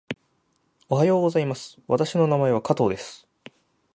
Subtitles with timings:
[0.89, 1.77] おはようございます。
[1.85, 3.27] 私の名前は加藤です。